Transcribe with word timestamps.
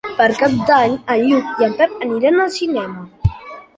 Per 0.19 0.27
Cap 0.37 0.53
d'Any 0.69 0.95
en 1.15 1.21
Lluc 1.27 1.61
i 1.63 1.67
en 1.67 1.75
Pep 1.83 1.93
aniran 2.07 2.41
al 2.47 2.51
cinema. 2.59 3.09